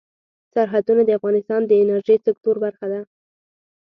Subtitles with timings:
[0.53, 3.01] سرحدونه د افغانستان د انرژۍ سکتور برخه ده.